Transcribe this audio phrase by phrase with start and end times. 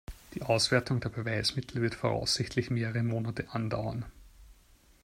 [0.33, 4.03] Die Auswertung der Beweismittel wird voraussichtlich mehrere Monate andauern.